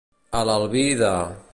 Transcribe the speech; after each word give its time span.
A 0.39 0.41
l'albir 0.51 0.87
de. 1.05 1.13